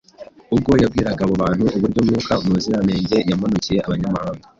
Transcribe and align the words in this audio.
Ubwo 0.55 0.71
yabwiraga 0.81 1.21
abo 1.25 1.35
bantu 1.43 1.65
uburyo 1.75 1.99
Mwuka 2.07 2.33
Muziranenge 2.45 3.17
yamanukiye 3.29 3.79
Abanyamahanga, 3.87 4.45